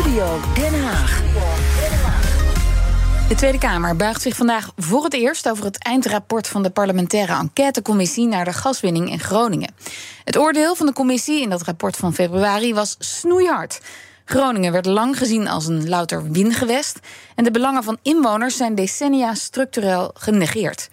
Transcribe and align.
Studio 0.00 0.40
Den 0.54 0.82
Haag. 0.82 1.22
De 3.28 3.34
Tweede 3.34 3.58
Kamer 3.58 3.96
buigt 3.96 4.22
zich 4.22 4.36
vandaag 4.36 4.72
voor 4.76 5.04
het 5.04 5.14
eerst 5.14 5.48
over 5.48 5.64
het 5.64 5.78
eindrapport 5.84 6.48
van 6.48 6.62
de 6.62 6.70
parlementaire 6.70 7.32
enquêtecommissie 7.32 8.26
naar 8.26 8.44
de 8.44 8.52
gaswinning 8.52 9.10
in 9.10 9.20
Groningen. 9.20 9.74
Het 10.24 10.36
oordeel 10.36 10.74
van 10.74 10.86
de 10.86 10.92
commissie 10.92 11.40
in 11.40 11.50
dat 11.50 11.62
rapport 11.62 11.96
van 11.96 12.14
februari 12.14 12.74
was 12.74 12.96
snoeihard. 12.98 13.80
Groningen 14.24 14.72
werd 14.72 14.86
lang 14.86 15.18
gezien 15.18 15.48
als 15.48 15.66
een 15.66 15.88
louter 15.88 16.30
wingewest 16.30 16.98
en 17.34 17.44
de 17.44 17.50
belangen 17.50 17.82
van 17.82 17.98
inwoners 18.02 18.56
zijn 18.56 18.74
decennia 18.74 19.34
structureel 19.34 20.10
genegeerd. 20.14 20.88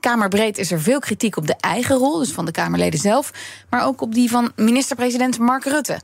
Kamerbreed 0.00 0.58
is 0.58 0.72
er 0.72 0.80
veel 0.80 0.98
kritiek 0.98 1.36
op 1.36 1.46
de 1.46 1.56
eigen 1.60 1.96
rol, 1.96 2.18
dus 2.18 2.32
van 2.32 2.44
de 2.44 2.52
Kamerleden 2.52 3.00
zelf, 3.00 3.30
maar 3.70 3.86
ook 3.86 4.00
op 4.00 4.14
die 4.14 4.30
van 4.30 4.52
minister-president 4.56 5.38
Mark 5.38 5.64
Rutte. 5.64 6.00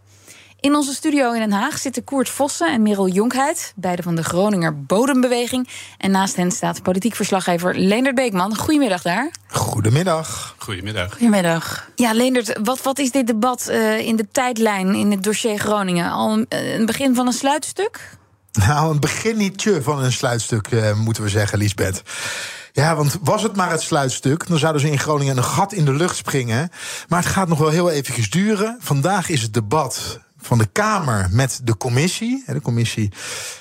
In 0.60 0.74
onze 0.74 0.94
studio 0.94 1.32
in 1.32 1.40
Den 1.40 1.52
Haag 1.52 1.78
zitten 1.78 2.04
Koert 2.04 2.28
Vossen 2.28 2.72
en 2.72 2.82
Merel 2.82 3.08
Jonkheid, 3.08 3.72
beide 3.76 4.02
van 4.02 4.14
de 4.14 4.24
Groninger 4.24 4.82
Bodembeweging. 4.82 5.68
En 5.98 6.10
naast 6.10 6.36
hen 6.36 6.50
staat 6.50 6.82
politiek 6.82 7.14
verslaggever 7.14 7.78
Leendert 7.78 8.14
Beekman. 8.14 8.56
Goedemiddag 8.56 9.02
daar. 9.02 9.30
Goedemiddag. 9.48 10.54
Goedemiddag. 10.58 11.12
Goedemiddag. 11.12 11.90
Ja, 11.94 12.12
Leendert, 12.12 12.58
wat, 12.62 12.82
wat 12.82 12.98
is 12.98 13.10
dit 13.10 13.26
debat 13.26 13.68
uh, 13.70 13.98
in 13.98 14.16
de 14.16 14.28
tijdlijn 14.32 14.94
in 14.94 15.10
het 15.10 15.22
dossier 15.22 15.58
Groningen? 15.58 16.10
Al 16.10 16.32
een, 16.32 16.46
een 16.48 16.86
begin 16.86 17.14
van 17.14 17.26
een 17.26 17.32
sluitstuk? 17.32 18.16
Nou, 18.52 18.90
een 18.90 19.00
beginnetje 19.00 19.82
van 19.82 20.02
een 20.02 20.12
sluitstuk, 20.12 20.70
uh, 20.70 20.94
moeten 20.94 21.22
we 21.22 21.28
zeggen, 21.28 21.58
Liesbeth. 21.58 22.02
Ja, 22.72 22.96
want 22.96 23.18
was 23.22 23.42
het 23.42 23.56
maar 23.56 23.70
het 23.70 23.82
sluitstuk, 23.82 24.46
dan 24.48 24.58
zouden 24.58 24.80
ze 24.80 24.90
in 24.90 24.98
Groningen 24.98 25.36
een 25.36 25.44
gat 25.44 25.72
in 25.72 25.84
de 25.84 25.94
lucht 25.94 26.16
springen. 26.16 26.70
Maar 27.08 27.22
het 27.22 27.32
gaat 27.32 27.48
nog 27.48 27.58
wel 27.58 27.68
heel 27.68 27.90
eventjes 27.90 28.30
duren. 28.30 28.76
Vandaag 28.80 29.28
is 29.28 29.42
het 29.42 29.54
debat 29.54 30.26
van 30.40 30.58
de 30.58 30.68
Kamer 30.72 31.28
met 31.30 31.60
de 31.64 31.76
commissie. 31.76 32.44
De 32.46 32.60
commissie 32.60 33.12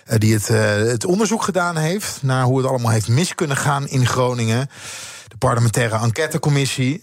eh, 0.05 0.18
die 0.20 0.34
het, 0.34 0.48
het 0.88 1.05
onderzoek 1.05 1.44
gedaan 1.44 1.77
heeft 1.77 2.20
naar 2.23 2.43
hoe 2.43 2.57
het 2.57 2.68
allemaal 2.68 2.91
heeft 2.91 3.07
mis 3.07 3.35
kunnen 3.35 3.57
gaan 3.57 3.88
in 3.88 4.05
Groningen. 4.05 4.70
De 5.28 5.38
parlementaire 5.38 5.98
enquêtecommissie. 5.98 7.02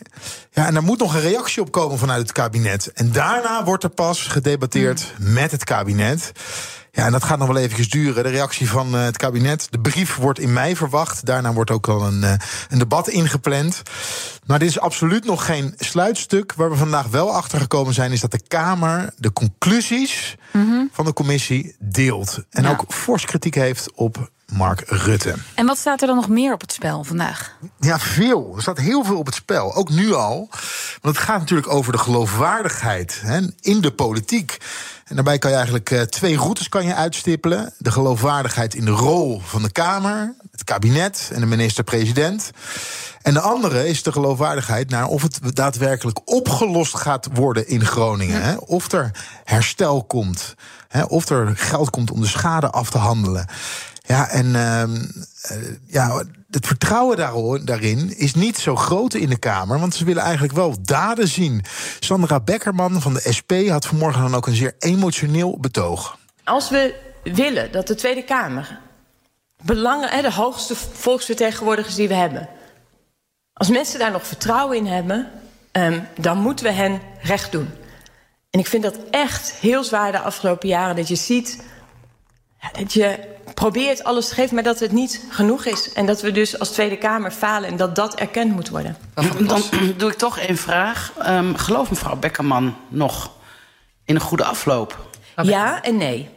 Ja, 0.50 0.66
en 0.66 0.74
daar 0.74 0.82
moet 0.82 0.98
nog 0.98 1.14
een 1.14 1.20
reactie 1.20 1.62
op 1.62 1.70
komen 1.70 1.98
vanuit 1.98 2.22
het 2.22 2.32
kabinet. 2.32 2.92
En 2.92 3.12
daarna 3.12 3.64
wordt 3.64 3.84
er 3.84 3.90
pas 3.90 4.26
gedebatteerd 4.26 5.12
met 5.18 5.50
het 5.50 5.64
kabinet. 5.64 6.32
Ja, 6.94 7.06
en 7.06 7.12
dat 7.12 7.24
gaat 7.24 7.38
nog 7.38 7.46
wel 7.46 7.56
eventjes 7.56 7.90
duren. 7.90 8.22
De 8.22 8.30
reactie 8.30 8.68
van 8.68 8.92
het 8.94 9.16
kabinet. 9.16 9.66
De 9.70 9.80
brief 9.80 10.16
wordt 10.16 10.38
in 10.38 10.52
mei 10.52 10.76
verwacht. 10.76 11.26
Daarna 11.26 11.52
wordt 11.52 11.70
ook 11.70 11.88
al 11.88 12.06
een, 12.06 12.22
een 12.68 12.78
debat 12.78 13.08
ingepland. 13.08 13.82
Maar 14.46 14.58
dit 14.58 14.68
is 14.68 14.80
absoluut 14.80 15.24
nog 15.24 15.46
geen 15.46 15.74
sluitstuk. 15.78 16.52
Waar 16.54 16.70
we 16.70 16.76
vandaag 16.76 17.06
wel 17.06 17.32
achter 17.32 17.60
gekomen 17.60 17.94
zijn, 17.94 18.12
is 18.12 18.20
dat 18.20 18.30
de 18.30 18.42
Kamer 18.48 19.12
de 19.16 19.32
conclusies 19.32 20.36
mm 20.52 20.70
-hmm. 20.70 20.88
van 20.92 21.04
de 21.04 21.12
commissie 21.12 21.76
deelt. 21.78 22.44
En 22.50 22.62
ja. 22.62 22.70
ook 22.70 22.84
fors 22.88 23.24
kritiek 23.24 23.54
heeft 23.54 23.92
op 23.94 24.30
Mark 24.56 24.82
Rutte. 24.86 25.34
En 25.54 25.66
wat 25.66 25.78
staat 25.78 26.00
er 26.00 26.06
dan 26.06 26.16
nog 26.16 26.28
meer 26.28 26.52
op 26.52 26.60
het 26.60 26.72
spel 26.72 27.04
vandaag? 27.04 27.56
Ja, 27.80 27.98
veel. 27.98 28.52
Er 28.56 28.62
staat 28.62 28.78
heel 28.78 29.04
veel 29.04 29.18
op 29.18 29.26
het 29.26 29.34
spel. 29.34 29.74
Ook 29.74 29.90
nu 29.90 30.12
al. 30.12 30.48
Want 31.00 31.16
het 31.16 31.24
gaat 31.24 31.38
natuurlijk 31.38 31.72
over 31.72 31.92
de 31.92 31.98
geloofwaardigheid 31.98 33.20
hè, 33.22 33.40
in 33.60 33.80
de 33.80 33.90
politiek. 33.90 34.58
En 35.04 35.14
daarbij 35.14 35.38
kan 35.38 35.50
je 35.50 35.56
eigenlijk 35.56 35.90
uh, 35.90 36.00
twee 36.00 36.36
routes 36.36 36.68
kan 36.68 36.86
je 36.86 36.94
uitstippelen. 36.94 37.72
De 37.78 37.90
geloofwaardigheid 37.90 38.74
in 38.74 38.84
de 38.84 38.90
rol 38.90 39.40
van 39.44 39.62
de 39.62 39.72
Kamer, 39.72 40.34
het 40.50 40.64
kabinet 40.64 41.30
en 41.32 41.40
de 41.40 41.46
minister-president. 41.46 42.50
En 43.22 43.34
de 43.34 43.40
andere 43.40 43.88
is 43.88 44.02
de 44.02 44.12
geloofwaardigheid 44.12 44.90
naar 44.90 45.06
of 45.06 45.22
het 45.22 45.56
daadwerkelijk 45.56 46.20
opgelost 46.24 46.96
gaat 46.96 47.28
worden 47.32 47.68
in 47.68 47.84
Groningen. 47.84 48.42
Hè? 48.42 48.54
Of 48.54 48.92
er 48.92 49.10
herstel 49.44 50.04
komt. 50.04 50.54
Hè? 50.88 51.02
Of 51.02 51.28
er 51.28 51.56
geld 51.56 51.90
komt 51.90 52.10
om 52.10 52.20
de 52.20 52.26
schade 52.26 52.70
af 52.70 52.90
te 52.90 52.98
handelen. 52.98 53.48
Ja, 54.06 54.28
en 54.28 54.46
uh, 54.46 54.82
ja, 55.86 56.24
het 56.50 56.66
vertrouwen 56.66 57.64
daarin 57.64 58.16
is 58.16 58.34
niet 58.34 58.58
zo 58.58 58.76
groot 58.76 59.14
in 59.14 59.28
de 59.28 59.38
Kamer. 59.38 59.78
Want 59.78 59.94
ze 59.94 60.04
willen 60.04 60.22
eigenlijk 60.22 60.54
wel 60.54 60.76
daden 60.82 61.28
zien. 61.28 61.64
Sandra 62.00 62.40
Beckerman 62.40 63.00
van 63.00 63.14
de 63.14 63.32
SP 63.38 63.52
had 63.68 63.86
vanmorgen 63.86 64.22
dan 64.22 64.34
ook 64.34 64.46
een 64.46 64.54
zeer 64.54 64.74
emotioneel 64.78 65.58
betoog. 65.60 66.18
Als 66.44 66.70
we 66.70 66.94
willen 67.22 67.72
dat 67.72 67.86
de 67.86 67.94
Tweede 67.94 68.24
Kamer 68.24 68.80
belangen, 69.62 70.22
de 70.22 70.32
hoogste 70.32 70.74
volksvertegenwoordigers 70.76 71.94
die 71.94 72.08
we 72.08 72.14
hebben. 72.14 72.48
Als 73.52 73.68
mensen 73.68 73.98
daar 73.98 74.12
nog 74.12 74.26
vertrouwen 74.26 74.76
in 74.76 74.86
hebben, 74.86 75.30
um, 75.72 76.06
dan 76.18 76.38
moeten 76.38 76.66
we 76.66 76.72
hen 76.72 77.00
recht 77.22 77.52
doen. 77.52 77.70
En 78.50 78.60
ik 78.60 78.66
vind 78.66 78.82
dat 78.82 78.96
echt 79.10 79.52
heel 79.52 79.84
zwaar 79.84 80.12
de 80.12 80.20
afgelopen 80.20 80.68
jaren 80.68 80.96
dat 80.96 81.08
je 81.08 81.16
ziet 81.16 81.62
dat 82.72 82.92
je 82.92 83.33
probeert 83.54 84.04
alles 84.04 84.28
te 84.28 84.34
geven, 84.34 84.54
maar 84.54 84.64
dat 84.64 84.78
het 84.78 84.92
niet 84.92 85.20
genoeg 85.30 85.64
is. 85.64 85.92
En 85.92 86.06
dat 86.06 86.20
we 86.20 86.32
dus 86.32 86.58
als 86.58 86.70
Tweede 86.70 86.96
Kamer 86.96 87.30
falen 87.30 87.68
en 87.68 87.76
dat 87.76 87.96
dat 87.96 88.14
erkend 88.14 88.52
moet 88.52 88.68
worden. 88.68 88.96
Dan 89.46 89.62
doe 89.96 90.10
ik 90.10 90.16
toch 90.16 90.38
één 90.38 90.56
vraag. 90.56 91.12
Um, 91.28 91.56
gelooft 91.56 91.90
mevrouw 91.90 92.16
Beckerman 92.16 92.76
nog 92.88 93.30
in 94.04 94.14
een 94.14 94.20
goede 94.20 94.44
afloop? 94.44 95.08
Ja 95.42 95.82
en 95.82 95.96
nee. 95.96 96.30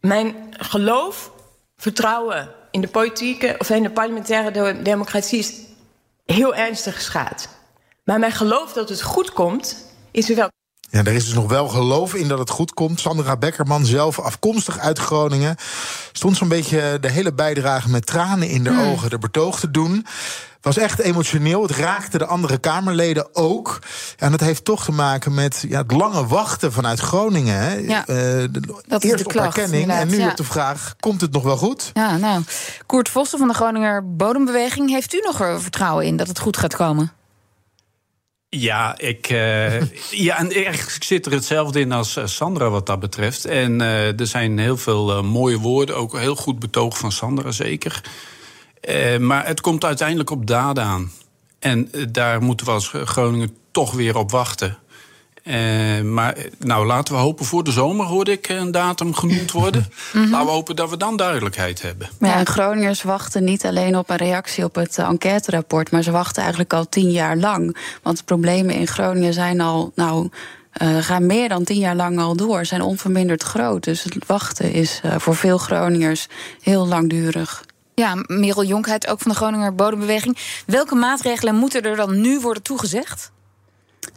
Mijn 0.00 0.34
geloof, 0.50 1.30
vertrouwen 1.76 2.48
in 2.70 2.80
de 2.80 2.88
politieke 2.88 3.54
of 3.58 3.70
in 3.70 3.82
de 3.82 3.90
parlementaire 3.90 4.82
democratie 4.82 5.38
is 5.38 5.52
heel 6.24 6.54
ernstig 6.54 6.94
geschaad. 6.94 7.48
Maar 8.04 8.18
mijn 8.18 8.32
geloof 8.32 8.72
dat 8.72 8.88
het 8.88 9.02
goed 9.02 9.32
komt, 9.32 9.76
is 10.10 10.30
er 10.30 10.36
wel. 10.36 10.48
Ja, 10.90 10.98
er 10.98 11.12
is 11.12 11.24
dus 11.24 11.34
nog 11.34 11.48
wel 11.48 11.68
geloof 11.68 12.14
in 12.14 12.28
dat 12.28 12.38
het 12.38 12.50
goed 12.50 12.74
komt. 12.74 13.00
Sandra 13.00 13.36
Beckerman, 13.36 13.86
zelf 13.86 14.18
afkomstig 14.20 14.78
uit 14.78 14.98
Groningen, 14.98 15.56
stond 16.20 16.36
zo'n 16.36 16.48
beetje 16.48 16.98
de 17.00 17.10
hele 17.10 17.32
bijdrage 17.32 17.90
met 17.90 18.06
tranen 18.06 18.48
in 18.48 18.64
de 18.64 18.70
mm. 18.70 18.80
ogen 18.80 19.10
de 19.10 19.18
betoog 19.18 19.60
te 19.60 19.70
doen. 19.70 20.06
Was 20.60 20.76
echt 20.76 20.98
emotioneel. 20.98 21.62
Het 21.62 21.70
raakte 21.70 22.18
de 22.18 22.26
andere 22.26 22.58
Kamerleden 22.58 23.34
ook. 23.34 23.78
En 24.18 24.30
dat 24.30 24.40
heeft 24.40 24.64
toch 24.64 24.84
te 24.84 24.92
maken 24.92 25.34
met 25.34 25.64
ja, 25.68 25.82
het 25.82 25.92
lange 25.92 26.26
wachten 26.26 26.72
vanuit 26.72 27.00
Groningen. 27.00 27.58
Hè. 27.58 27.74
Ja, 27.74 28.04
uh, 28.08 28.48
dat 28.86 29.02
eerst 29.02 29.14
is 29.14 29.20
de 29.20 29.24
op 29.24 29.32
klacht, 29.32 29.56
erkenning 29.56 29.90
en 29.90 30.08
nu 30.08 30.18
ja. 30.18 30.30
op 30.30 30.36
de 30.36 30.44
vraag: 30.44 30.94
komt 31.00 31.20
het 31.20 31.32
nog 31.32 31.42
wel 31.42 31.56
goed? 31.56 31.90
Ja, 31.92 32.16
nou. 32.16 32.42
Koert 32.86 33.08
Vossen 33.08 33.38
van 33.38 33.48
de 33.48 33.54
Groninger 33.54 34.16
Bodembeweging, 34.16 34.90
heeft 34.90 35.14
u 35.14 35.20
nog 35.24 35.40
er 35.40 35.60
vertrouwen 35.60 36.06
in 36.06 36.16
dat 36.16 36.28
het 36.28 36.38
goed 36.38 36.56
gaat 36.56 36.76
komen? 36.76 37.12
Ja, 38.50 38.98
ik, 38.98 39.30
uh, 39.30 39.80
ja, 40.26 40.38
en 40.38 40.52
eigenlijk 40.52 41.04
zit 41.04 41.26
er 41.26 41.32
hetzelfde 41.32 41.80
in 41.80 41.92
als 41.92 42.18
Sandra 42.24 42.70
wat 42.70 42.86
dat 42.86 43.00
betreft. 43.00 43.44
En 43.44 43.80
uh, 43.80 44.20
er 44.20 44.26
zijn 44.26 44.58
heel 44.58 44.76
veel 44.76 45.22
mooie 45.22 45.58
woorden, 45.58 45.96
ook 45.96 46.18
heel 46.18 46.36
goed 46.36 46.58
betoog 46.58 46.98
van 46.98 47.12
Sandra 47.12 47.50
zeker. 47.50 48.02
maar 49.20 49.46
het 49.46 49.60
komt 49.60 49.84
uiteindelijk 49.84 50.30
op 50.30 50.46
daden 50.46 50.84
aan. 50.84 51.12
En 51.58 51.90
daar 52.08 52.42
moeten 52.42 52.66
we 52.66 52.72
als 52.72 52.92
Groningen 52.94 53.56
toch 53.70 53.92
weer 53.92 54.16
op 54.16 54.30
wachten. 54.30 54.78
Uh, 55.50 56.00
maar 56.00 56.36
nou, 56.58 56.86
laten 56.86 57.14
we 57.14 57.20
hopen 57.20 57.44
voor 57.44 57.64
de 57.64 57.70
zomer, 57.70 58.06
hoorde 58.06 58.32
ik 58.32 58.48
een 58.48 58.70
datum 58.70 59.14
genoemd 59.14 59.52
worden. 59.52 59.86
mm 60.12 60.22
-hmm. 60.22 60.30
Laten 60.30 60.46
we 60.46 60.52
hopen 60.52 60.76
dat 60.76 60.90
we 60.90 60.96
dan 60.96 61.16
duidelijkheid 61.16 61.82
hebben. 61.82 62.08
Ja, 62.18 62.34
en 62.34 62.46
Groningers 62.46 63.02
wachten 63.02 63.44
niet 63.44 63.64
alleen 63.64 63.96
op 63.96 64.10
een 64.10 64.16
reactie 64.16 64.64
op 64.64 64.74
het 64.74 64.98
enquêterapport, 64.98 65.90
maar 65.90 66.02
ze 66.02 66.10
wachten 66.10 66.40
eigenlijk 66.40 66.72
al 66.72 66.88
tien 66.88 67.10
jaar 67.10 67.36
lang. 67.36 67.76
Want 68.02 68.18
de 68.18 68.24
problemen 68.24 68.74
in 68.74 68.86
Groningen 68.86 69.32
zijn 69.32 69.60
al, 69.60 69.92
nou, 69.94 70.28
uh, 70.82 70.96
gaan 70.96 71.26
meer 71.26 71.48
dan 71.48 71.64
tien 71.64 71.78
jaar 71.78 71.96
lang 71.96 72.18
al 72.18 72.36
door, 72.36 72.64
zijn 72.64 72.82
onverminderd 72.82 73.42
groot. 73.42 73.84
Dus 73.84 74.02
het 74.02 74.26
wachten 74.26 74.72
is 74.72 75.00
uh, 75.04 75.14
voor 75.18 75.36
veel 75.36 75.58
Groningers 75.58 76.28
heel 76.60 76.86
langdurig. 76.86 77.64
Ja, 77.94 78.14
Merel 78.26 78.64
Jonkheid, 78.64 79.06
ook 79.06 79.20
van 79.20 79.30
de 79.30 79.36
Groninger 79.36 79.74
Bodembeweging. 79.74 80.36
Welke 80.66 80.94
maatregelen 80.94 81.54
moeten 81.54 81.82
er 81.82 81.96
dan 81.96 82.20
nu 82.20 82.40
worden 82.40 82.62
toegezegd? 82.62 83.30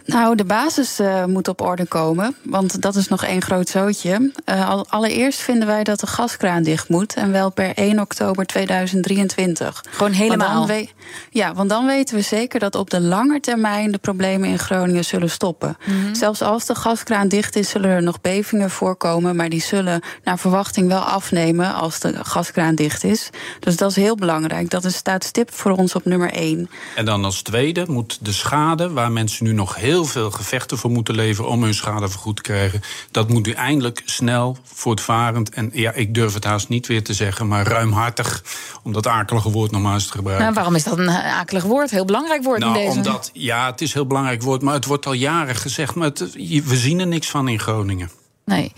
Nou, 0.06 0.36
de 0.36 0.44
basis 0.44 1.00
uh, 1.00 1.26
moet 1.26 1.48
op 1.48 1.62
orde 1.62 1.86
komen, 1.86 2.36
want 2.44 2.82
dat 2.82 2.96
is 2.96 3.08
nog 3.08 3.24
één 3.24 3.42
groot 3.42 3.70
zootje. 3.70 4.32
Uh, 4.46 4.82
allereerst 4.88 5.40
vinden 5.40 5.68
wij 5.68 5.84
dat 5.84 6.00
de 6.00 6.08
gaskraan 6.08 6.64
dicht 6.64 6.90
moet 6.90 7.14
en 7.14 7.32
wel 7.32 7.52
per 7.52 7.74
1 7.76 8.00
oktober 8.00 8.46
2023. 8.46 9.84
Gewoon 9.90 10.12
helemaal? 10.12 10.68
Want 10.68 10.94
ja, 11.30 11.54
want 11.54 11.70
dan 11.70 11.86
weten 11.86 12.16
we 12.16 12.22
zeker 12.22 12.60
dat 12.60 12.76
op 12.76 12.90
de 12.90 13.02
lange 13.02 13.40
termijn 13.40 13.92
de 13.92 13.98
problemen 13.98 14.50
in 14.50 14.60
Groningen 14.60 15.06
zullen 15.06 15.30
stoppen. 15.30 15.78
Mm 15.86 16.02
-hmm. 16.02 16.16
Zelfs 16.16 16.42
als 16.42 16.66
de 16.66 16.76
gaskraan 16.76 17.28
dicht 17.28 17.56
is, 17.56 17.70
zullen 17.70 17.90
er 17.90 18.04
nog 18.04 18.22
bevingen 18.22 18.70
voorkomen, 18.70 19.36
maar 19.36 19.50
die 19.50 19.62
zullen 19.62 20.02
naar 20.24 20.40
verwachting 20.40 20.88
wel 20.88 21.02
afnemen 21.02 21.74
als 21.74 22.00
de 22.00 22.16
gaskraan 22.22 22.76
dicht 22.76 23.04
is. 23.04 23.30
Dus 23.60 23.78
dat 23.78 23.90
is 23.90 23.96
heel 23.96 24.16
belangrijk. 24.16 24.70
Dat 24.70 24.86
is, 24.86 24.96
staat 24.96 25.24
stip 25.24 25.54
voor 25.54 25.72
ons 25.72 25.96
op 25.96 26.06
nummer 26.06 26.32
1. 26.32 26.70
En 26.96 27.06
dan 27.06 27.26
als 27.26 27.42
tweede 27.42 27.86
moet 27.88 28.18
de 28.22 28.32
schade, 28.32 28.92
waar 28.92 29.12
mensen 29.12 29.46
nu 29.46 29.54
nog 29.54 29.76
heel 29.76 29.93
veel 30.02 30.32
gevechten 30.32 30.78
voor 30.78 30.90
moeten 30.90 31.16
leveren 31.16 31.50
om 31.50 31.64
hun 31.64 31.74
schade 31.74 32.10
vergoed 32.10 32.36
te 32.36 32.42
krijgen. 32.42 32.82
Dat 33.12 33.30
moet 33.30 33.48
u 33.48 33.52
eindelijk 33.52 34.02
snel, 34.06 34.58
voortvarend 34.64 35.50
en 35.50 35.70
ja, 35.74 35.92
ik 35.92 36.14
durf 36.14 36.34
het 36.34 36.44
haast 36.44 36.70
niet 36.70 36.88
weer 36.88 37.04
te 37.04 37.14
zeggen, 37.14 37.48
maar 37.48 37.68
ruimhartig, 37.68 38.44
om 38.84 38.94
dat 38.94 39.08
akelige 39.08 39.50
woord 39.50 39.72
nog 39.72 39.82
maar 39.82 39.94
eens 39.94 40.08
te 40.08 40.12
gebruiken. 40.12 40.44
Nou, 40.44 40.56
waarom 40.56 40.76
is 40.76 40.84
dat 40.84 40.98
een 40.98 41.10
akelig 41.10 41.64
woord? 41.64 41.90
Heel 41.90 42.06
belangrijk 42.06 42.44
woord 42.44 42.60
nou, 42.60 42.78
in 42.78 42.86
deze. 42.86 42.98
Omdat, 42.98 43.30
ja, 43.34 43.66
het 43.72 43.82
is 43.82 43.88
een 43.88 43.94
heel 43.94 44.08
belangrijk 44.08 44.42
woord, 44.42 44.62
maar 44.62 44.74
het 44.74 44.86
wordt 44.86 45.06
al 45.06 45.14
jaren 45.14 45.56
gezegd, 45.56 45.96
maar 45.96 46.08
het, 46.08 46.34
we 46.64 46.76
zien 46.76 47.00
er 47.00 47.08
niks 47.08 47.30
van 47.30 47.48
in 47.48 47.60
Groningen. 47.60 48.10
Nee. 48.46 48.72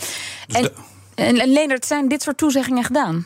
Dus 0.47 0.55
en, 0.55 0.61
de, 0.63 0.71
En, 1.15 1.39
en 1.39 1.49
Leendert, 1.49 1.85
zijn 1.85 2.07
dit 2.07 2.21
soort 2.21 2.37
toezeggingen 2.37 2.83
gedaan? 2.83 3.25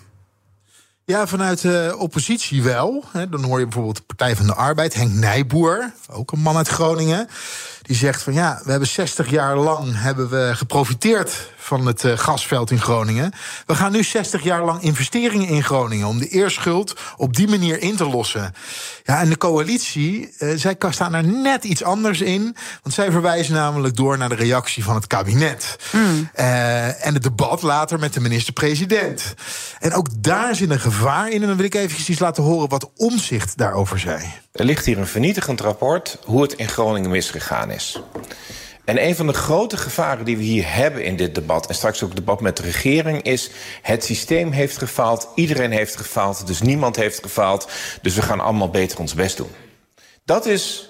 Ja, 1.09 1.27
vanuit 1.27 1.61
de 1.61 1.95
oppositie 1.97 2.63
wel. 2.63 3.03
Dan 3.29 3.43
hoor 3.43 3.59
je 3.59 3.65
bijvoorbeeld 3.65 3.95
de 3.95 4.03
Partij 4.03 4.35
van 4.35 4.45
de 4.45 4.53
Arbeid, 4.53 4.93
Henk 4.93 5.11
Nijboer, 5.11 5.93
ook 6.11 6.31
een 6.31 6.39
man 6.39 6.57
uit 6.57 6.67
Groningen. 6.67 7.27
Die 7.89 7.97
zegt 7.97 8.23
van 8.23 8.33
ja, 8.33 8.61
we 8.63 8.69
hebben 8.69 8.87
60 8.87 9.29
jaar 9.29 9.57
lang 9.57 10.01
hebben 10.01 10.29
we 10.29 10.51
geprofiteerd 10.55 11.51
van 11.57 11.85
het 11.85 12.03
uh, 12.03 12.17
gasveld 12.17 12.71
in 12.71 12.81
Groningen. 12.81 13.31
We 13.65 13.75
gaan 13.75 13.91
nu 13.91 14.03
60 14.03 14.43
jaar 14.43 14.65
lang 14.65 14.81
investeringen 14.81 15.47
in 15.47 15.63
Groningen 15.63 16.07
om 16.07 16.19
de 16.19 16.27
eerschuld 16.27 16.95
op 17.17 17.35
die 17.35 17.47
manier 17.47 17.81
in 17.81 17.95
te 17.95 18.09
lossen. 18.09 18.53
Ja, 19.03 19.19
en 19.19 19.29
de 19.29 19.37
coalitie, 19.37 20.33
uh, 20.39 20.53
zij 20.55 20.75
staan 20.89 21.13
er 21.13 21.23
net 21.23 21.63
iets 21.63 21.83
anders 21.83 22.21
in. 22.21 22.55
Want 22.83 22.95
zij 22.95 23.11
verwijzen 23.11 23.53
namelijk 23.53 23.95
door 23.95 24.17
naar 24.17 24.29
de 24.29 24.35
reactie 24.35 24.83
van 24.83 24.95
het 24.95 25.07
kabinet. 25.07 25.75
Mm. 25.91 26.29
Uh, 26.35 27.05
en 27.05 27.13
het 27.13 27.23
debat 27.23 27.61
later 27.61 27.99
met 27.99 28.13
de 28.13 28.19
minister-president. 28.19 29.33
En 29.79 29.93
ook 29.93 30.07
daar 30.23 30.55
zit 30.55 30.69
een 30.69 30.79
gevaar 30.79 31.29
in. 31.29 31.41
En 31.41 31.47
dan 31.47 31.57
wil 31.57 31.65
ik 31.65 31.75
even 31.75 32.11
iets 32.11 32.19
laten 32.19 32.43
horen 32.43 32.69
wat 32.69 32.91
omzicht 32.95 33.57
daarover 33.57 33.99
zei. 33.99 34.23
Er 34.51 34.65
ligt 34.65 34.85
hier 34.85 34.97
een 34.97 35.07
vernietigend 35.07 35.61
rapport 35.61 36.17
hoe 36.25 36.41
het 36.41 36.53
in 36.53 36.67
Groningen 36.67 37.09
misgegaan 37.09 37.71
is. 37.71 37.78
En 38.85 39.03
een 39.03 39.15
van 39.15 39.27
de 39.27 39.33
grote 39.33 39.77
gevaren 39.77 40.25
die 40.25 40.37
we 40.37 40.43
hier 40.43 40.73
hebben 40.75 41.03
in 41.03 41.15
dit 41.15 41.35
debat... 41.35 41.67
en 41.67 41.75
straks 41.75 42.03
ook 42.03 42.09
het 42.09 42.17
debat 42.17 42.41
met 42.41 42.57
de 42.57 42.63
regering... 42.63 43.21
is 43.21 43.49
het 43.81 44.03
systeem 44.03 44.51
heeft 44.51 44.77
gefaald, 44.77 45.27
iedereen 45.35 45.71
heeft 45.71 45.95
gefaald... 45.95 46.47
dus 46.47 46.61
niemand 46.61 46.95
heeft 46.95 47.21
gefaald, 47.21 47.69
dus 48.01 48.15
we 48.15 48.21
gaan 48.21 48.39
allemaal 48.39 48.69
beter 48.69 48.99
ons 48.99 49.13
best 49.13 49.37
doen. 49.37 49.51
Dat 50.25 50.45
is 50.45 50.89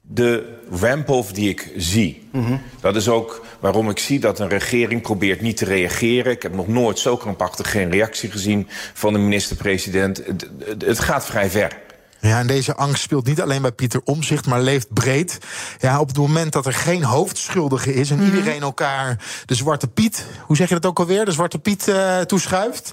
de 0.00 0.58
ramp-off 0.70 1.32
die 1.32 1.48
ik 1.48 1.72
zie. 1.76 2.28
Mm 2.32 2.44
-hmm. 2.44 2.62
Dat 2.80 2.96
is 2.96 3.08
ook 3.08 3.46
waarom 3.60 3.90
ik 3.90 3.98
zie 3.98 4.20
dat 4.20 4.38
een 4.38 4.48
regering 4.48 5.02
probeert 5.02 5.40
niet 5.40 5.56
te 5.56 5.64
reageren. 5.64 6.32
Ik 6.32 6.42
heb 6.42 6.54
nog 6.54 6.68
nooit 6.68 6.98
zo 6.98 7.16
krampachtig 7.16 7.70
geen 7.70 7.90
reactie 7.90 8.30
gezien 8.30 8.66
van 8.94 9.12
de 9.12 9.18
minister-president. 9.18 10.22
Het, 10.26 10.84
het 10.84 10.98
gaat 10.98 11.26
vrij 11.26 11.50
ver. 11.50 11.86
Ja, 12.20 12.38
en 12.38 12.46
deze 12.46 12.74
angst 12.74 13.02
speelt 13.02 13.26
niet 13.26 13.40
alleen 13.40 13.62
bij 13.62 13.72
Pieter 13.72 14.00
Omzicht, 14.04 14.46
maar 14.46 14.60
leeft 14.60 14.92
breed. 14.92 15.38
Ja, 15.78 16.00
op 16.00 16.08
het 16.08 16.16
moment 16.16 16.52
dat 16.52 16.66
er 16.66 16.72
geen 16.72 17.04
hoofdschuldige 17.04 17.94
is 17.94 18.10
en 18.10 18.16
mm 18.16 18.26
-hmm. 18.26 18.34
iedereen 18.36 18.62
elkaar 18.62 19.24
de 19.46 19.54
Zwarte 19.54 19.88
Piet, 19.88 20.26
hoe 20.40 20.56
zeg 20.56 20.68
je 20.68 20.74
dat 20.74 20.86
ook 20.86 20.98
alweer, 20.98 21.24
de 21.24 21.32
Zwarte 21.32 21.58
Piet 21.58 21.88
uh, 21.88 22.20
toeschuift. 22.20 22.92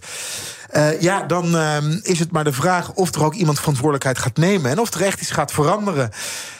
Uh, 0.75 1.01
ja, 1.01 1.21
dan 1.21 1.55
uh, 1.55 1.77
is 2.01 2.19
het 2.19 2.31
maar 2.31 2.43
de 2.43 2.53
vraag 2.53 2.93
of 2.93 3.15
er 3.15 3.23
ook 3.23 3.33
iemand 3.33 3.59
verantwoordelijkheid 3.59 4.17
gaat 4.17 4.37
nemen 4.37 4.71
en 4.71 4.79
of 4.79 4.93
er 4.93 5.01
echt 5.01 5.21
iets 5.21 5.31
gaat 5.31 5.51
veranderen. 5.51 6.11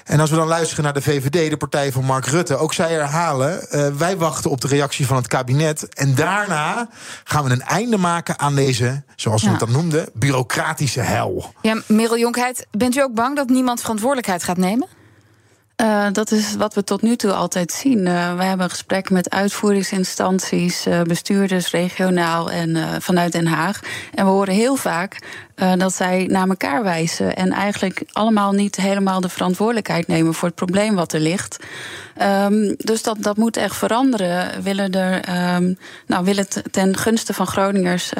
En 0.05 0.19
als 0.19 0.29
we 0.29 0.35
dan 0.35 0.47
luisteren 0.47 0.83
naar 0.83 0.93
de 0.93 1.01
VVD, 1.01 1.49
de 1.49 1.57
partij 1.57 1.91
van 1.91 2.03
Mark 2.03 2.25
Rutte, 2.25 2.55
ook 2.55 2.73
zij 2.73 2.91
herhalen: 2.91 3.67
uh, 3.71 3.87
wij 3.87 4.17
wachten 4.17 4.51
op 4.51 4.61
de 4.61 4.67
reactie 4.67 5.05
van 5.05 5.15
het 5.15 5.27
kabinet. 5.27 5.93
En 5.93 6.15
daarna 6.15 6.89
gaan 7.23 7.43
we 7.43 7.51
een 7.51 7.61
einde 7.61 7.97
maken 7.97 8.39
aan 8.39 8.55
deze, 8.55 9.03
zoals 9.15 9.41
we 9.41 9.47
ja. 9.47 9.55
het 9.55 9.65
dan 9.65 9.71
noemden, 9.71 10.09
bureaucratische 10.13 11.01
hel. 11.01 11.53
Ja, 11.61 11.81
Merel 11.87 12.17
Jonkheid, 12.17 12.67
bent 12.71 12.95
u 12.95 13.01
ook 13.01 13.13
bang 13.13 13.35
dat 13.35 13.49
niemand 13.49 13.81
verantwoordelijkheid 13.81 14.43
gaat 14.43 14.57
nemen? 14.57 14.87
Uh, 15.81 16.07
dat 16.11 16.31
is 16.31 16.55
wat 16.55 16.73
we 16.73 16.83
tot 16.83 17.01
nu 17.01 17.15
toe 17.15 17.31
altijd 17.31 17.71
zien. 17.71 17.99
Uh, 17.99 18.37
we 18.37 18.43
hebben 18.43 18.69
gesprekken 18.69 19.13
met 19.13 19.29
uitvoeringsinstanties, 19.29 20.87
uh, 20.87 21.01
bestuurders 21.01 21.71
regionaal 21.71 22.51
en 22.51 23.01
vanuit 23.01 23.31
Den 23.31 23.47
Haag. 23.47 23.79
En 24.13 24.25
we 24.25 24.31
horen 24.31 24.53
heel 24.53 24.75
vaak 24.75 25.19
dat 25.77 25.93
zij 25.93 26.25
naar 26.31 26.47
elkaar 26.47 26.83
wijzen 26.83 27.35
en 27.35 27.51
eigenlijk 27.51 28.03
allemaal 28.11 28.51
niet 28.51 28.75
helemaal 28.75 29.21
de 29.21 29.29
verantwoordelijkheid 29.29 30.07
nemen 30.07 30.33
voor 30.33 30.47
het 30.47 30.57
probleem 30.57 30.95
wat 30.95 31.13
er 31.13 31.19
ligt. 31.19 31.57
Um, 32.21 32.75
dus 32.77 33.03
dat, 33.03 33.17
dat 33.19 33.37
moet 33.37 33.57
echt 33.57 33.75
veranderen. 33.75 34.63
Willen 34.63 34.91
er, 34.91 35.13
um, 35.55 35.77
nou, 36.07 36.25
willen 36.25 36.45
het 36.49 36.63
ten 36.71 36.97
gunste 36.97 37.33
van 37.33 37.47
Groningers 37.47 38.11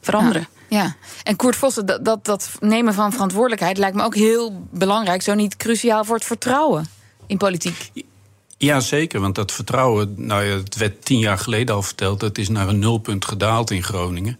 veranderen. 0.00 0.46
Ja. 0.50 0.55
Ja, 0.68 0.96
en 1.22 1.36
Koert 1.36 1.56
Vossen, 1.56 1.86
dat, 1.86 2.04
dat, 2.04 2.24
dat 2.24 2.50
nemen 2.60 2.94
van 2.94 3.12
verantwoordelijkheid 3.12 3.78
lijkt 3.78 3.96
me 3.96 4.02
ook 4.02 4.14
heel 4.14 4.66
belangrijk, 4.70 5.22
zo 5.22 5.34
niet 5.34 5.56
cruciaal 5.56 6.04
voor 6.04 6.14
het 6.14 6.24
vertrouwen 6.24 6.88
in 7.26 7.36
politiek. 7.36 7.90
Ja, 8.58 8.80
zeker. 8.80 9.20
Want 9.20 9.34
dat 9.34 9.52
vertrouwen, 9.52 10.14
nou 10.16 10.44
ja, 10.44 10.56
het 10.56 10.76
werd 10.76 11.04
tien 11.04 11.18
jaar 11.18 11.38
geleden 11.38 11.74
al 11.74 11.82
verteld, 11.82 12.20
dat 12.20 12.38
is 12.38 12.48
naar 12.48 12.68
een 12.68 12.78
nulpunt 12.78 13.24
gedaald 13.24 13.70
in 13.70 13.82
Groningen. 13.82 14.38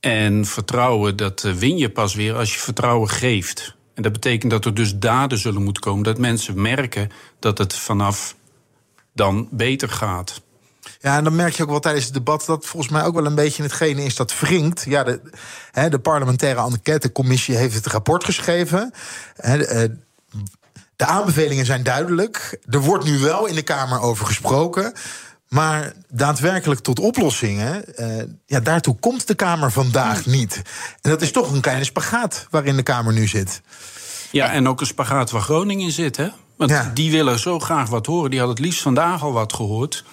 En 0.00 0.44
vertrouwen, 0.44 1.16
dat 1.16 1.40
win 1.42 1.76
je 1.76 1.90
pas 1.90 2.14
weer 2.14 2.36
als 2.36 2.54
je 2.54 2.60
vertrouwen 2.60 3.08
geeft. 3.08 3.74
En 3.94 4.02
dat 4.02 4.12
betekent 4.12 4.50
dat 4.50 4.64
er 4.64 4.74
dus 4.74 4.96
daden 4.96 5.38
zullen 5.38 5.62
moeten 5.62 5.82
komen, 5.82 6.04
dat 6.04 6.18
mensen 6.18 6.60
merken 6.60 7.10
dat 7.38 7.58
het 7.58 7.74
vanaf 7.74 8.36
dan 9.12 9.48
beter 9.50 9.88
gaat. 9.88 10.42
Ja, 11.02 11.16
en 11.16 11.24
dan 11.24 11.36
merk 11.36 11.54
je 11.54 11.62
ook 11.62 11.68
wel 11.68 11.80
tijdens 11.80 12.04
het 12.04 12.14
debat 12.14 12.46
dat 12.46 12.66
volgens 12.66 12.92
mij 12.92 13.04
ook 13.04 13.14
wel 13.14 13.26
een 13.26 13.34
beetje 13.34 13.62
hetgene 13.62 14.04
is 14.04 14.16
dat 14.16 14.38
wringt. 14.38 14.84
Ja, 14.88 15.04
de, 15.04 15.20
hè, 15.70 15.88
de 15.88 15.98
parlementaire 15.98 16.60
enquêtecommissie 16.60 17.56
heeft 17.56 17.74
het 17.74 17.86
rapport 17.86 18.24
geschreven. 18.24 18.92
Hè, 19.36 19.58
de, 19.58 19.96
de 20.96 21.06
aanbevelingen 21.06 21.66
zijn 21.66 21.82
duidelijk. 21.82 22.58
Er 22.70 22.80
wordt 22.80 23.04
nu 23.04 23.18
wel 23.18 23.46
in 23.46 23.54
de 23.54 23.62
Kamer 23.62 24.00
over 24.00 24.26
gesproken. 24.26 24.92
Maar 25.48 25.92
daadwerkelijk 26.08 26.80
tot 26.80 26.98
oplossingen, 26.98 27.84
uh, 27.96 28.22
ja, 28.46 28.60
daartoe 28.60 28.96
komt 28.98 29.26
de 29.26 29.34
Kamer 29.34 29.72
vandaag 29.72 30.26
niet. 30.26 30.62
En 31.00 31.10
dat 31.10 31.22
is 31.22 31.32
toch 31.32 31.52
een 31.52 31.60
kleine 31.60 31.84
spagaat 31.84 32.46
waarin 32.50 32.76
de 32.76 32.82
Kamer 32.82 33.12
nu 33.12 33.26
zit. 33.26 33.60
Ja, 34.30 34.52
en 34.52 34.68
ook 34.68 34.80
een 34.80 34.86
spagaat 34.86 35.30
waar 35.30 35.42
Groningen 35.42 35.84
in 35.84 35.92
zit, 35.92 36.16
hè? 36.16 36.28
Want 36.56 36.70
ja. 36.70 36.90
die 36.94 37.10
willen 37.10 37.38
zo 37.38 37.58
graag 37.58 37.88
wat 37.88 38.06
horen. 38.06 38.30
Die 38.30 38.38
hadden 38.38 38.56
het 38.56 38.66
liefst 38.66 38.82
vandaag 38.82 39.22
al 39.22 39.32
wat 39.32 39.52
gehoord. 39.52 40.04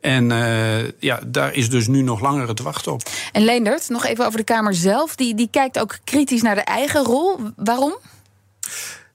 En 0.00 0.30
uh, 0.30 0.90
ja, 0.98 1.20
daar 1.26 1.54
is 1.54 1.70
dus 1.70 1.86
nu 1.86 2.02
nog 2.02 2.20
langer 2.20 2.54
te 2.54 2.62
wachten 2.62 2.92
op. 2.92 3.02
En 3.32 3.44
Leendert, 3.44 3.88
nog 3.88 4.06
even 4.06 4.26
over 4.26 4.38
de 4.38 4.44
Kamer 4.44 4.74
zelf. 4.74 5.14
Die, 5.14 5.34
die 5.34 5.48
kijkt 5.50 5.78
ook 5.78 5.98
kritisch 6.04 6.42
naar 6.42 6.54
de 6.54 6.60
eigen 6.60 7.04
rol. 7.04 7.38
Waarom? 7.56 7.98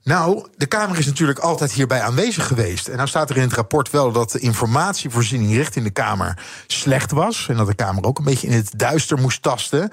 Nou, 0.05 0.47
de 0.57 0.65
Kamer 0.65 0.97
is 0.97 1.05
natuurlijk 1.05 1.39
altijd 1.39 1.71
hierbij 1.71 2.01
aanwezig 2.01 2.47
geweest. 2.47 2.87
En 2.87 2.95
nou 2.95 3.07
staat 3.07 3.29
er 3.29 3.35
in 3.35 3.41
het 3.41 3.53
rapport 3.53 3.89
wel 3.89 4.11
dat 4.11 4.31
de 4.31 4.39
informatievoorziening 4.39 5.55
richting 5.55 5.85
de 5.85 5.91
Kamer 5.91 6.43
slecht 6.67 7.11
was. 7.11 7.47
En 7.49 7.57
dat 7.57 7.67
de 7.67 7.73
Kamer 7.73 8.03
ook 8.03 8.17
een 8.17 8.23
beetje 8.23 8.47
in 8.47 8.53
het 8.53 8.71
duister 8.75 9.17
moest 9.17 9.41
tasten. 9.41 9.89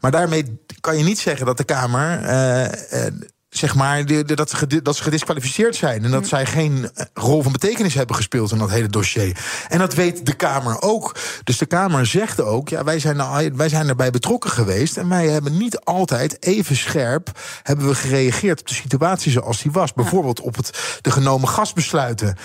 Maar 0.00 0.10
daarmee 0.10 0.58
kan 0.80 0.98
je 0.98 1.04
niet 1.04 1.18
zeggen 1.18 1.46
dat 1.46 1.56
de 1.56 1.64
Kamer. 1.64 2.22
Uh, 2.22 2.62
uh, 2.62 3.12
zeg 3.52 3.74
maar, 3.74 4.06
dat, 4.26 4.50
ze, 4.50 4.82
dat 4.82 4.96
ze 4.96 5.02
gedisqualificeerd 5.02 5.76
zijn. 5.76 6.04
En 6.04 6.10
dat 6.10 6.26
zij 6.26 6.46
geen 6.46 6.90
rol 7.14 7.42
van 7.42 7.52
betekenis 7.52 7.94
hebben 7.94 8.16
gespeeld 8.16 8.52
in 8.52 8.58
dat 8.58 8.70
hele 8.70 8.88
dossier. 8.88 9.36
En 9.68 9.78
dat 9.78 9.94
weet 9.94 10.26
de 10.26 10.34
Kamer 10.34 10.82
ook. 10.82 11.16
Dus 11.44 11.58
de 11.58 11.66
Kamer 11.66 12.06
zegt 12.06 12.40
ook, 12.40 12.68
ja, 12.68 12.84
wij 12.84 12.98
zijn, 12.98 13.16
nou, 13.16 13.52
wij 13.54 13.68
zijn 13.68 13.88
erbij 13.88 14.10
betrokken 14.10 14.50
geweest. 14.50 14.96
En 14.96 15.08
wij 15.08 15.26
hebben 15.28 15.56
niet 15.56 15.80
altijd 15.80 16.42
even 16.42 16.76
scherp 16.76 17.38
hebben 17.62 17.86
we 17.86 17.94
gereageerd 17.94 18.60
op 18.60 18.68
de 18.68 18.74
situatie 18.74 19.32
zoals 19.32 19.62
die 19.62 19.72
was. 19.72 19.92
Bijvoorbeeld 19.92 20.40
op 20.40 20.56
het, 20.56 20.98
de 21.00 21.10
genomen 21.10 21.48
gasbesluiten. 21.48 22.36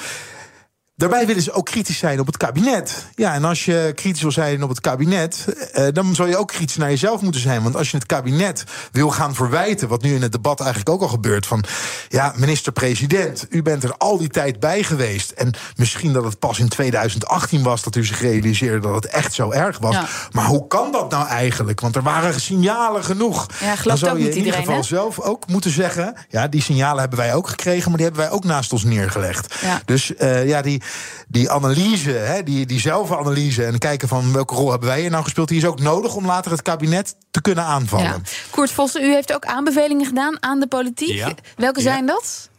Daarbij 0.98 1.26
willen 1.26 1.42
ze 1.42 1.52
ook 1.52 1.66
kritisch 1.66 1.98
zijn 1.98 2.20
op 2.20 2.26
het 2.26 2.38
kabinet. 2.38 3.06
Ja, 3.16 3.34
en 3.34 3.44
als 3.44 3.66
je 3.66 3.92
kritisch 3.96 4.22
wil 4.22 4.32
zijn 4.32 4.64
op 4.64 4.70
het 4.70 4.82
kabinet, 4.82 5.46
eh, 5.74 5.86
dan 5.94 6.16
zou 6.16 6.30
je 6.30 6.38
ook 6.38 6.48
kritisch 6.48 6.76
naar 6.76 6.90
jezelf 6.90 7.22
moeten 7.22 7.42
zijn. 7.42 7.64
Want 7.64 7.76
als 7.76 7.92
je 7.92 7.98
het 7.98 8.06
kabinet 8.06 8.64
wil 8.92 9.10
gaan 9.10 9.36
verwijten, 9.36 9.88
wat 9.88 10.02
nu 10.02 10.16
in 10.16 10.22
het 10.22 10.32
debat 10.32 10.60
eigenlijk 10.60 10.90
ook 10.90 11.02
al 11.02 11.08
gebeurt, 11.08 11.46
van 11.46 11.64
ja, 12.08 12.34
minister-president, 12.36 13.46
u 13.50 13.62
bent 13.62 13.84
er 13.84 13.98
al 13.98 14.18
die 14.18 14.28
tijd 14.28 14.60
bij 14.60 14.84
geweest. 14.84 15.32
En 15.32 15.54
misschien 15.76 16.14
dat 16.14 16.24
het 16.24 16.40
pas 16.40 16.60
in 16.60 16.70
2018 16.70 17.64
was 17.64 17.84
dat 17.84 17.96
u 17.96 18.06
zich 18.06 18.22
realiseerde 18.22 18.80
dat 18.80 18.96
het 18.96 19.06
echt 19.06 19.34
zo 19.34 19.52
erg 19.52 19.78
was. 19.80 19.96
Ja. 19.96 20.08
Maar 20.32 20.46
hoe 20.46 20.68
kan 20.68 20.92
dat 20.92 21.12
nou 21.12 21.28
eigenlijk? 21.28 21.80
Want 21.80 21.96
er 21.96 22.04
waren 22.04 22.42
signalen 22.42 23.04
genoeg. 23.04 23.46
Ja, 23.60 23.76
dan 23.84 23.98
zou 23.98 24.20
je 24.20 24.30
in 24.30 24.38
ieder 24.38 24.54
geval 24.54 24.84
zelf 24.84 25.20
ook 25.20 25.48
moeten 25.48 25.72
zeggen: 25.72 26.16
ja, 26.30 26.48
die 26.48 26.62
signalen 26.62 27.00
hebben 27.00 27.20
wij 27.20 27.36
ook 27.36 27.48
gekregen, 27.48 27.90
maar 27.90 27.98
die 27.98 28.06
hebben 28.06 28.26
wij 28.26 28.32
ook 28.34 28.44
naast 28.44 28.72
ons 28.72 28.84
neergelegd. 28.84 29.56
Ja. 29.62 29.82
Dus 29.86 30.12
uh, 30.20 30.48
ja, 30.48 30.62
die 30.62 30.82
die 31.28 31.50
analyse, 31.50 32.12
hè, 32.12 32.44
die, 32.44 32.66
die 32.66 32.80
zelfanalyse 32.80 33.66
en 33.66 33.78
kijken 33.78 34.08
van 34.08 34.34
welke 34.34 34.56
rol 34.56 34.70
hebben 34.70 34.90
wij 34.90 35.00
hier 35.00 35.10
nou 35.10 35.24
gespeeld, 35.24 35.48
die 35.48 35.58
is 35.58 35.66
ook 35.66 35.80
nodig 35.80 36.16
om 36.16 36.26
later 36.26 36.52
het 36.52 36.62
kabinet 36.62 37.16
te 37.32 37.42
kunnen 37.42 37.64
aanvallen. 37.64 38.06
Ja. 38.06 38.22
Koert 38.50 38.72
Vossen, 38.72 39.04
u 39.04 39.14
heeft 39.14 39.34
ook 39.34 39.46
aanbevelingen 39.46 40.06
gedaan 40.06 40.44
aan 40.44 40.60
de 40.60 40.68
politiek. 40.68 41.14
Ja. 41.14 41.34
Welke 41.56 41.82
zijn 41.82 42.06
ja. 42.06 42.14
dat? 42.14 42.50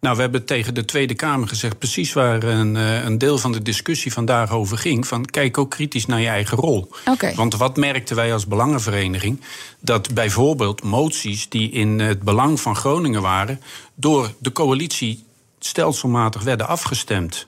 Nou, 0.00 0.16
we 0.16 0.22
hebben 0.22 0.44
tegen 0.44 0.74
de 0.74 0.84
Tweede 0.84 1.14
Kamer 1.14 1.48
gezegd, 1.48 1.78
precies 1.78 2.12
waar 2.12 2.42
een, 2.42 2.74
een 2.74 3.18
deel 3.18 3.38
van 3.38 3.52
de 3.52 3.62
discussie 3.62 4.12
vandaag 4.12 4.50
over 4.50 4.78
ging: 4.78 5.06
van 5.06 5.24
kijk 5.24 5.58
ook 5.58 5.70
kritisch 5.70 6.06
naar 6.06 6.20
je 6.20 6.28
eigen 6.28 6.58
rol. 6.58 6.90
Okay. 7.10 7.34
Want 7.34 7.56
wat 7.56 7.76
merkten 7.76 8.16
wij 8.16 8.32
als 8.32 8.46
belangenvereniging? 8.46 9.40
Dat 9.80 10.14
bijvoorbeeld 10.14 10.82
moties 10.82 11.48
die 11.48 11.70
in 11.70 11.98
het 11.98 12.22
belang 12.22 12.60
van 12.60 12.76
Groningen 12.76 13.22
waren, 13.22 13.60
door 13.94 14.32
de 14.38 14.52
coalitie 14.52 15.24
stelselmatig 15.58 16.42
werden 16.42 16.68
afgestemd. 16.68 17.46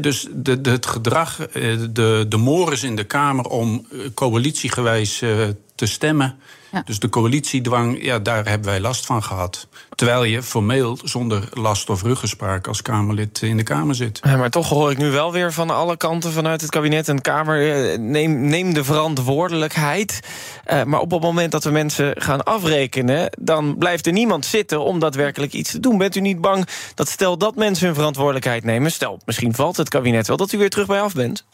Dus 0.00 0.26
de, 0.30 0.60
de, 0.60 0.70
het 0.70 0.86
gedrag, 0.86 1.36
de, 1.36 2.26
de 2.28 2.36
mores 2.36 2.82
in 2.82 2.96
de 2.96 3.04
Kamer 3.04 3.44
om 3.44 3.86
coalitiegewijs 4.14 5.22
uh, 5.22 5.48
te 5.74 5.86
stemmen. 5.86 6.38
Dus 6.84 6.98
de 6.98 7.08
coalitiedwang, 7.08 8.02
ja, 8.04 8.18
daar 8.18 8.48
hebben 8.48 8.68
wij 8.68 8.80
last 8.80 9.06
van 9.06 9.22
gehad. 9.22 9.68
Terwijl 9.94 10.24
je 10.24 10.42
formeel 10.42 10.98
zonder 11.04 11.48
last 11.52 11.90
of 11.90 12.02
ruggespraak 12.02 12.66
als 12.66 12.82
Kamerlid 12.82 13.42
in 13.42 13.56
de 13.56 13.62
Kamer 13.62 13.94
zit. 13.94 14.20
Ja, 14.22 14.36
maar 14.36 14.50
toch 14.50 14.68
hoor 14.68 14.90
ik 14.90 14.98
nu 14.98 15.10
wel 15.10 15.32
weer 15.32 15.52
van 15.52 15.70
alle 15.70 15.96
kanten 15.96 16.32
vanuit 16.32 16.60
het 16.60 16.70
kabinet 16.70 17.08
en 17.08 17.16
de 17.16 17.22
Kamer... 17.22 17.90
Eh, 17.92 17.98
neem, 17.98 18.40
neem 18.40 18.74
de 18.74 18.84
verantwoordelijkheid. 18.84 20.20
Uh, 20.66 20.82
maar 20.82 21.00
op 21.00 21.10
het 21.10 21.22
moment 21.22 21.52
dat 21.52 21.64
we 21.64 21.70
mensen 21.70 22.22
gaan 22.22 22.44
afrekenen... 22.44 23.30
dan 23.38 23.78
blijft 23.78 24.06
er 24.06 24.12
niemand 24.12 24.46
zitten 24.46 24.80
om 24.84 24.98
daadwerkelijk 24.98 25.52
iets 25.52 25.70
te 25.70 25.80
doen. 25.80 25.98
Bent 25.98 26.16
u 26.16 26.20
niet 26.20 26.40
bang 26.40 26.66
dat 26.94 27.08
stel 27.08 27.38
dat 27.38 27.56
mensen 27.56 27.86
hun 27.86 27.94
verantwoordelijkheid 27.94 28.64
nemen... 28.64 28.92
stel, 28.92 29.20
misschien 29.24 29.54
valt 29.54 29.76
het 29.76 29.88
kabinet 29.88 30.26
wel, 30.26 30.36
dat 30.36 30.52
u 30.52 30.58
weer 30.58 30.70
terug 30.70 30.86
bij 30.86 31.00
af 31.00 31.14
bent? 31.14 31.44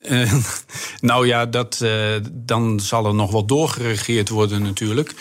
Uh, 0.00 0.32
nou 1.02 1.26
ja, 1.26 1.46
dat, 1.46 1.80
uh, 1.82 1.90
dan 2.32 2.80
zal 2.80 3.06
er 3.06 3.14
nog 3.14 3.30
wel 3.30 3.44
doorgeregeerd 3.44 4.28
worden 4.28 4.62
natuurlijk. 4.62 5.10
Uh, 5.10 5.18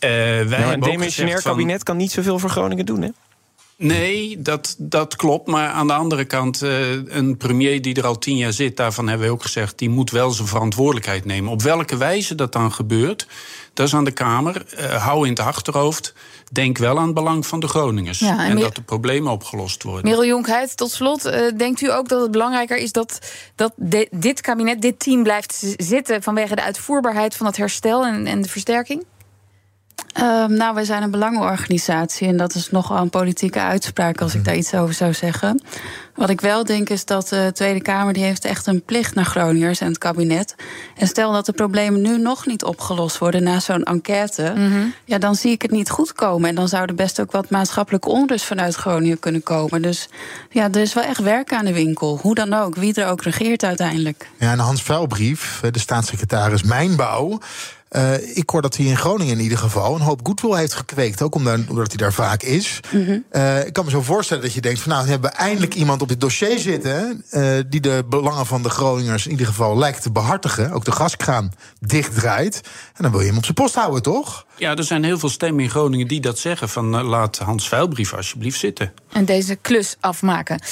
wij 0.00 0.44
nou, 0.46 0.72
een 0.72 0.80
demissionair 0.80 1.42
kabinet 1.42 1.76
van... 1.76 1.84
kan 1.84 1.96
niet 1.96 2.12
zoveel 2.12 2.38
voor 2.38 2.50
Groningen 2.50 2.86
doen, 2.86 3.02
hè? 3.02 3.08
Nee, 3.82 4.42
dat, 4.42 4.74
dat 4.78 5.16
klopt. 5.16 5.46
Maar 5.46 5.68
aan 5.68 5.86
de 5.86 5.92
andere 5.92 6.24
kant, 6.24 6.60
een 6.60 7.36
premier 7.36 7.82
die 7.82 7.94
er 7.94 8.06
al 8.06 8.18
tien 8.18 8.36
jaar 8.36 8.52
zit... 8.52 8.76
daarvan 8.76 9.08
hebben 9.08 9.26
we 9.26 9.32
ook 9.32 9.42
gezegd, 9.42 9.78
die 9.78 9.90
moet 9.90 10.10
wel 10.10 10.30
zijn 10.30 10.48
verantwoordelijkheid 10.48 11.24
nemen. 11.24 11.52
Op 11.52 11.62
welke 11.62 11.96
wijze 11.96 12.34
dat 12.34 12.52
dan 12.52 12.72
gebeurt, 12.72 13.26
dat 13.74 13.86
is 13.86 13.94
aan 13.94 14.04
de 14.04 14.10
Kamer. 14.10 14.64
hou 14.98 15.24
in 15.24 15.30
het 15.30 15.40
achterhoofd 15.40 16.14
denk 16.52 16.78
wel 16.78 16.98
aan 16.98 17.04
het 17.04 17.14
belang 17.14 17.46
van 17.46 17.60
de 17.60 17.68
Groningers. 17.68 18.18
Ja, 18.18 18.44
en, 18.44 18.58
dat 18.58 18.74
de 18.74 18.82
problemen 18.82 19.32
opgelost 19.32 19.82
worden. 19.82 20.04
Merel 20.04 20.24
Jonkheid, 20.24 20.76
tot 20.76 20.90
slot. 20.90 21.26
Uh, 21.26 21.32
denkt 21.56 21.80
u 21.80 21.90
ook 21.90 22.08
dat 22.08 22.22
het 22.22 22.30
belangrijker 22.30 22.76
is 22.76 22.92
dat, 22.92 23.18
dat 23.54 23.72
dit 24.10 24.40
kabinet, 24.40 24.82
dit 24.82 24.98
team 24.98 25.22
blijft 25.22 25.74
zitten... 25.76 26.22
vanwege 26.22 26.54
de 26.54 26.62
uitvoerbaarheid 26.62 27.36
van 27.36 27.46
het 27.46 27.56
herstel 27.56 28.06
en, 28.06 28.26
en 28.26 28.42
de 28.42 28.48
versterking? 28.48 29.04
Um, 30.20 30.52
nou, 30.56 30.74
wij 30.74 30.84
zijn 30.84 31.02
een 31.02 31.10
belangenorganisatie 31.10 32.28
en 32.28 32.36
dat 32.36 32.54
is 32.54 32.70
nogal 32.70 32.96
een 32.96 33.10
politieke 33.10 33.60
uitspraak 33.60 34.20
als 34.20 34.32
ik 34.32 34.40
mhm. 34.40 34.48
daar 34.48 34.56
iets 34.56 34.74
over 34.74 34.94
zou 34.94 35.12
zeggen. 35.12 35.62
Wat 36.14 36.30
ik 36.30 36.40
wel 36.40 36.64
denk 36.64 36.88
is 36.88 37.04
dat 37.04 37.28
de 37.28 37.50
Tweede 37.54 37.82
Kamer 37.82 38.12
die 38.12 38.22
heeft 38.22 38.44
echt 38.44 38.66
een 38.66 38.82
plicht 38.82 39.14
naar 39.14 39.24
Groningers 39.24 39.80
en 39.80 39.86
het 39.86 39.98
kabinet. 39.98 40.54
En 40.96 41.06
stel 41.06 41.32
dat 41.32 41.46
de 41.46 41.52
problemen 41.52 42.02
nu 42.02 42.18
nog 42.18 42.46
niet 42.46 42.64
opgelost 42.64 43.18
worden 43.18 43.42
na 43.42 43.60
zo'n 43.60 43.82
enquête, 43.82 44.52
mhm. 44.56 44.86
ja, 45.04 45.18
dan 45.18 45.34
zie 45.34 45.50
ik 45.50 45.62
het 45.62 45.70
niet 45.70 45.90
goed 45.90 46.12
komen. 46.12 46.48
En 46.48 46.54
dan 46.54 46.68
zou 46.68 46.84
er 46.86 46.94
best 46.94 47.20
ook 47.20 47.32
wat 47.32 47.50
maatschappelijke 47.50 48.08
onrust 48.08 48.44
vanuit 48.44 48.74
Groningen 48.74 49.18
kunnen 49.18 49.42
komen. 49.42 49.82
Dus 49.82 50.08
ja, 50.50 50.70
er 50.70 50.80
is 50.80 50.94
wel 50.94 51.04
echt 51.04 51.20
werk 51.20 51.52
aan 51.52 51.64
de 51.64 51.72
winkel. 51.72 52.18
Hoe 52.22 52.34
dan 52.34 52.52
ook, 52.52 52.74
wie 52.74 52.94
er 52.94 53.08
ook 53.08 53.22
regeert 53.22 53.64
uiteindelijk. 53.64 54.28
Ja, 54.38 54.52
en 54.52 54.58
Hans 54.58 54.82
Vuilbrief, 54.82 55.60
de 55.70 55.78
staatssecretaris 55.78 56.62
Mijnbouw. 56.62 57.38
Uh, 57.96 58.36
ik 58.36 58.50
hoor 58.50 58.62
dat 58.62 58.76
hij 58.76 58.86
in 58.86 58.96
Groningen 58.96 59.36
in 59.36 59.42
ieder 59.42 59.58
geval 59.58 59.94
een 59.94 60.00
hoop 60.00 60.20
goodwill 60.22 60.56
heeft 60.56 60.74
gekweekt. 60.74 61.22
Ook 61.22 61.34
omdat 61.34 61.88
hij 61.88 61.96
daar 61.96 62.12
vaak 62.12 62.42
is. 62.42 62.80
Mm 62.90 63.24
uh, 63.32 63.66
ik 63.66 63.72
kan 63.72 63.84
me 63.84 63.90
zo 63.90 64.02
voorstellen 64.02 64.42
dat 64.42 64.52
je 64.52 64.60
denkt: 64.60 64.80
van 64.80 64.92
nou, 64.92 65.04
we 65.04 65.10
hebben 65.10 65.34
eindelijk 65.34 65.74
iemand 65.74 66.02
op 66.02 66.08
dit 66.08 66.20
dossier 66.20 66.58
zitten. 66.58 67.24
Uh, 67.30 67.58
die 67.68 67.80
de 67.80 68.04
belangen 68.08 68.46
van 68.46 68.62
de 68.62 68.70
Groningers 68.70 69.24
in 69.24 69.30
ieder 69.30 69.46
geval 69.46 69.78
lijkt 69.78 70.02
te 70.02 70.12
behartigen. 70.12 70.72
Ook 70.72 70.84
de 70.84 70.92
gaskraan 70.92 71.52
dichtdraait. 71.80 72.60
En 72.94 73.02
dan 73.02 73.10
wil 73.10 73.20
je 73.20 73.26
hem 73.26 73.36
op 73.36 73.44
zijn 73.44 73.54
post 73.54 73.74
houden, 73.74 74.02
toch? 74.02 74.46
Ja, 74.56 74.76
er 74.76 74.84
zijn 74.84 75.04
heel 75.04 75.18
veel 75.18 75.28
stemmen 75.28 75.64
in 75.64 75.70
Groningen 75.70 76.08
die 76.08 76.20
dat 76.20 76.38
zeggen: 76.38 76.68
van 76.68 77.02
laat 77.02 77.38
Hans 77.38 77.68
Vuilbrief 77.68 78.14
alsjeblieft 78.14 78.58
zitten. 78.58 78.92
En 79.12 79.24
deze 79.24 79.56
klus 79.56 79.96
afmaken. 80.00 80.62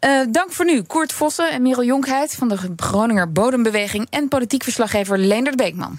Uh, 0.00 0.20
dank 0.30 0.52
voor 0.52 0.64
nu, 0.64 0.82
Koert 0.82 1.12
Vossen 1.12 1.52
en 1.52 1.62
Merel 1.62 1.84
Jonkheid 1.84 2.34
van 2.34 2.48
de 2.48 2.58
Groninger 2.76 3.32
Bodembeweging 3.32 4.06
en 4.10 4.28
politiek 4.28 4.62
verslaggever 4.62 5.18
Leendert 5.18 5.56
Beekman. 5.56 5.98